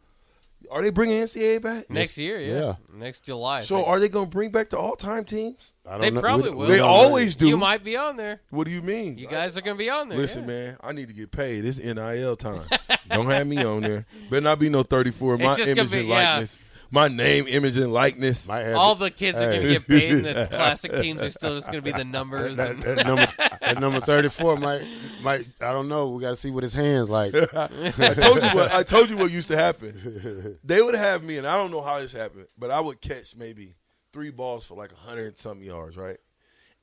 [0.72, 2.54] Are they bringing NCAA back Next year, yeah.
[2.60, 2.74] Yeah.
[2.94, 3.64] Next July.
[3.64, 5.74] So are they going to bring back the all-time teams?
[5.86, 6.22] I don't They know.
[6.22, 6.62] probably We- will.
[6.68, 7.48] we They don't always do.
[7.50, 8.40] You might be on there.
[8.52, 9.18] What do you mean?
[9.18, 10.18] You guys are going to be on there.
[10.18, 10.48] Listen, yeah.
[10.48, 11.66] man, I need to get paid.
[11.66, 12.64] It's NIL time.
[13.10, 14.06] Don't have me on there.
[14.30, 15.36] Better not be no 34.
[15.36, 16.32] It's My just gonna image be- and yeah.
[16.32, 16.58] likeness.
[16.93, 18.47] My name, image, and likeness.
[18.47, 21.56] Might All the kids are going to get paid, and the classic teams are still
[21.56, 22.58] just going to be the numbers.
[22.58, 23.27] that, and- that number
[23.62, 24.86] that number thirty four might
[25.21, 26.10] might I don't know.
[26.10, 27.34] We got to see what his hands like.
[27.54, 27.67] I
[28.13, 30.60] told you what I told you what used to happen.
[30.63, 33.36] They would have me, and I don't know how this happened, but I would catch
[33.36, 33.75] maybe
[34.12, 36.17] three balls for like a hundred and something yards, right?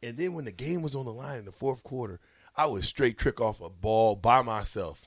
[0.02, 2.18] And then when the game was on the line in the fourth quarter,
[2.56, 5.06] I would straight trick off a ball by myself.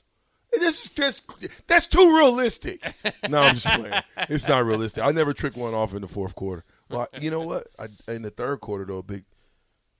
[0.52, 1.22] This is just
[1.66, 2.82] that's too realistic.
[3.28, 4.02] no, I'm just playing.
[4.28, 5.02] It's not realistic.
[5.02, 6.64] I never trick one off in the fourth quarter.
[6.90, 7.68] Well, you know what?
[7.78, 9.24] I, in the third quarter though, big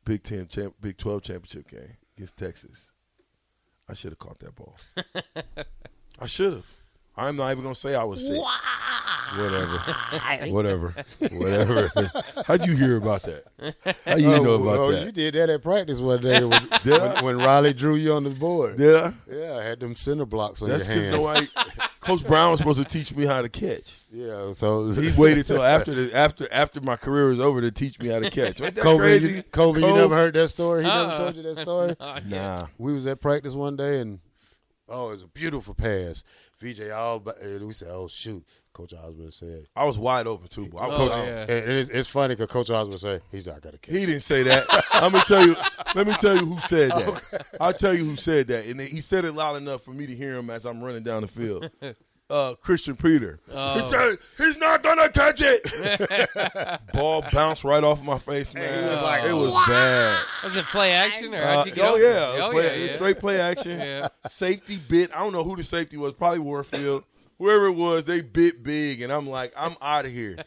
[0.04, 2.90] Big Ten, champ, Big Twelve championship game against Texas.
[3.88, 4.76] I should have caught that ball.
[6.18, 6.66] I should have.
[7.16, 8.40] I'm not even gonna say I was sick.
[9.36, 9.78] Whatever.
[10.50, 10.94] Whatever.
[11.30, 12.10] Whatever.
[12.46, 13.44] How'd you hear about that?
[14.04, 15.06] How you oh, know about oh, that?
[15.06, 18.30] you did that at practice one day when, when, when Riley drew you on the
[18.30, 18.78] board.
[18.78, 19.12] Yeah.
[19.30, 21.48] Yeah, I had them center blocks on That's your because hands.
[21.56, 21.80] nobody.
[22.00, 24.00] Coach Brown was supposed to teach me how to catch.
[24.10, 27.98] Yeah, so He waited till after the after after my career was over to teach
[28.00, 28.60] me how to catch.
[28.60, 29.32] Ain't that Kobe, crazy?
[29.34, 30.82] you, Kobe, you never heard that story?
[30.82, 31.06] He Uh-uh.
[31.06, 31.94] never told you that uh-uh.
[31.94, 32.22] story?
[32.26, 32.66] Nah.
[32.76, 34.18] we was at practice one day and
[34.88, 36.24] oh, it was a beautiful pass.
[36.62, 40.48] VJ all and eh, we said, "Oh shoot." Coach Osborne said, I was wide open
[40.48, 40.66] too.
[40.72, 41.26] But I was Oh, out.
[41.26, 41.40] yeah.
[41.42, 43.94] and it's, it's funny because Coach Osborne said he's not gonna catch.
[43.94, 44.64] He didn't say that.
[44.94, 45.54] I'm gonna tell you.
[45.94, 47.46] Let me tell you who said that.
[47.60, 50.16] I'll tell you who said that, and he said it loud enough for me to
[50.16, 51.68] hear him as I'm running down the field.
[52.30, 53.40] Uh, Christian Peter.
[53.46, 53.54] He
[53.90, 56.80] said he's not gonna catch it.
[56.94, 58.90] Ball bounced right off my face, man.
[58.90, 60.18] was like, it was bad.
[60.44, 62.08] Was it play action, or Uh, how'd you get oh yeah, it?
[62.08, 62.96] it was oh play- yeah, it was yeah.
[62.96, 63.78] straight play action.
[63.80, 64.08] Yeah.
[64.28, 65.10] Safety bit.
[65.14, 66.14] I don't know who the safety was.
[66.14, 67.04] Probably Warfield.
[67.38, 70.38] Whoever it was, they bit big, and I'm like, I'm out of here.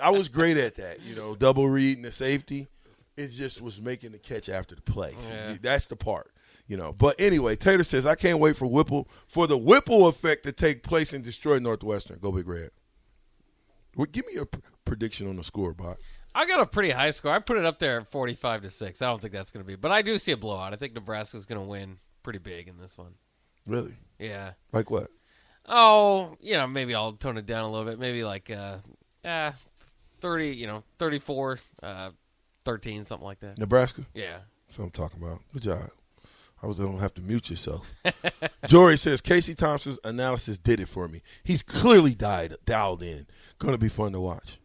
[0.00, 2.68] I was great at that, you know, double reading the safety.
[3.16, 5.16] It just was making the catch after the play.
[5.18, 5.56] So Yeah.
[5.62, 6.30] That's the part,
[6.72, 6.90] you know.
[6.90, 10.82] But anyway, Tater says I can't wait for Whipple for the Whipple effect to take
[10.82, 12.18] place and destroy Northwestern.
[12.18, 12.70] Go Big Red.
[13.94, 15.98] Well, give me a p- prediction on the score, Bob.
[16.34, 17.30] I got a pretty high score.
[17.30, 19.02] I put it up there at 45 to 6.
[19.02, 19.76] I don't think that's going to be.
[19.76, 20.72] But I do see a blowout.
[20.72, 23.12] I think Nebraska's going to win pretty big in this one.
[23.66, 23.92] Really?
[24.18, 24.52] Yeah.
[24.72, 25.08] Like what?
[25.66, 27.98] Oh, you know, maybe I'll tone it down a little bit.
[27.98, 28.78] Maybe like uh
[29.24, 29.52] uh
[30.20, 32.10] 30, you know, 34 uh
[32.64, 33.58] 13 something like that.
[33.58, 34.06] Nebraska?
[34.14, 34.38] Yeah.
[34.66, 35.40] That's what I'm talking about.
[35.52, 35.90] Good job.
[36.62, 37.86] I was going to have to mute yourself.
[38.68, 41.22] Jory says Casey Thompson's analysis did it for me.
[41.42, 43.26] He's clearly died dialed in.
[43.58, 44.58] Going to be fun to watch.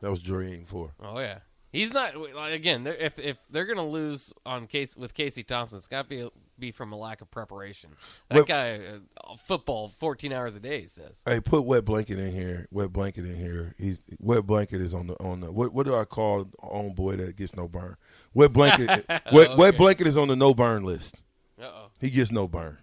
[0.00, 0.92] That was Jory eighty four.
[1.00, 1.38] Oh yeah.
[1.72, 5.42] He's not like, again, they're- if if they're going to lose on case with Casey
[5.42, 7.90] Thompson, it's got to be be from a lack of preparation.
[8.30, 11.20] That Well- guy uh, football 14 hours a day he says.
[11.26, 12.66] Hey, put wet blanket in here.
[12.70, 13.74] Wet blanket in here.
[13.78, 17.16] He's wet blanket is on the on the what what do I call on boy
[17.16, 17.96] that gets no burn?
[18.32, 19.04] Wet blanket.
[19.08, 21.20] wet Oh, wet blanket is on the no burn list.
[22.00, 22.06] Uh-oh.
[22.06, 22.78] He gets no burn.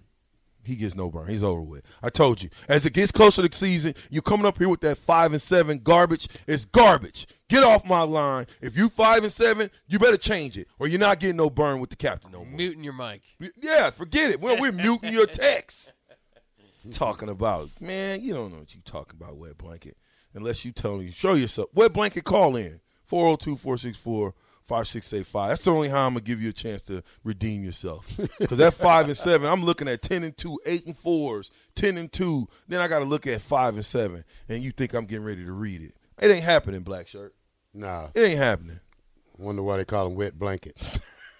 [0.63, 1.28] He gets no burn.
[1.28, 1.84] He's over with.
[2.02, 2.49] I told you.
[2.69, 5.41] As it gets closer to the season, you coming up here with that five and
[5.41, 6.28] seven garbage.
[6.47, 7.28] It's garbage.
[7.49, 8.47] Get off my line.
[8.62, 11.80] If you five and seven, you better change it, or you're not getting no burn
[11.80, 12.47] with the captain no more.
[12.47, 13.21] Muting your mic.
[13.62, 14.39] Yeah, forget it.
[14.39, 15.91] Well, we're muting your text.
[16.91, 19.97] talking about, man, you don't know what you're talking about, wet blanket.
[20.34, 21.69] Unless you tell me, show yourself.
[21.73, 24.34] Wet blanket, call in 402 464
[24.65, 25.49] 5685.
[25.49, 28.06] That's the only how I'm going to give you a chance to redeem yourself.
[28.39, 31.97] Because that 5 and 7, I'm looking at 10 and 2, 8 and 4s, 10
[31.97, 32.47] and 2.
[32.67, 34.23] Then I got to look at 5 and 7.
[34.49, 35.95] And you think I'm getting ready to read it.
[36.21, 37.34] It ain't happening, Black Shirt.
[37.73, 38.08] Nah.
[38.13, 38.80] It ain't happening.
[39.38, 40.78] Wonder why they call him wet blanket.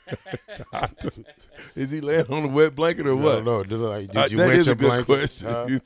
[1.76, 3.44] Is he laying on a wet blanket or what?
[3.46, 5.06] no, just like, did Uh, you that wet your a good blanket?
[5.06, 5.82] question.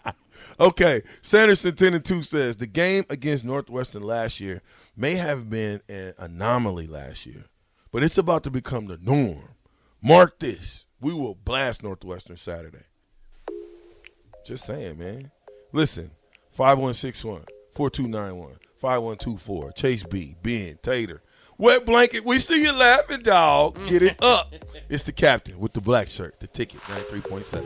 [0.60, 4.62] okay, Sanderson ten and two says the game against Northwestern last year
[4.96, 7.44] may have been an anomaly last year,
[7.90, 9.54] but it's about to become the norm.
[10.02, 12.84] Mark this: we will blast Northwestern Saturday.
[14.44, 15.30] Just saying, man.
[15.72, 16.10] Listen,
[16.50, 21.22] 5161 4291 5124 Chase B, Ben, Tater.
[21.58, 23.78] Wet blanket, we see you laughing, dog.
[23.88, 24.52] Get it up.
[24.88, 27.64] It's the captain with the black shirt, the ticket, 93.7.